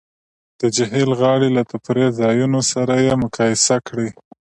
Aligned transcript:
د 0.59 0.61
جهیل 0.75 1.09
غاړې 1.19 1.49
له 1.57 1.63
تفریح 1.71 2.09
ځایونو 2.21 2.59
سره 2.71 2.93
یې 3.05 3.13
مقایسه 3.23 3.75
کړئ 3.87 4.09